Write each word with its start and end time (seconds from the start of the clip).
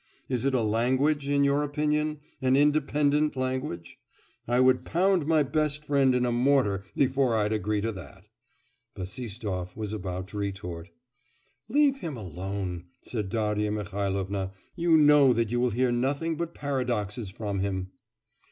Is 0.27 0.45
it 0.45 0.55
a 0.55 0.63
language, 0.63 1.29
in 1.29 1.43
your 1.43 1.61
opinion? 1.61 2.21
an 2.41 2.55
independent 2.55 3.35
language? 3.35 3.99
I 4.47 4.59
would 4.59 4.83
pound 4.83 5.27
my 5.27 5.43
best 5.43 5.85
friend 5.85 6.15
in 6.15 6.25
a 6.25 6.31
mortar 6.31 6.85
before 6.95 7.35
I'd 7.37 7.53
agree 7.53 7.81
to 7.81 7.91
that.' 7.91 8.27
Bassistoff 8.95 9.77
was 9.77 9.93
about 9.93 10.27
to 10.29 10.37
retort. 10.39 10.89
'Leave 11.69 11.97
him 11.97 12.17
alone!' 12.17 12.85
said 13.03 13.29
Darya 13.29 13.71
Mihailovna, 13.71 14.53
'you 14.75 14.97
know 14.97 15.33
that 15.33 15.51
you 15.51 15.59
will 15.59 15.69
hear 15.69 15.91
nothing 15.91 16.35
but 16.35 16.55
paradoxes 16.55 17.29
from 17.29 17.59
him. 17.59 17.91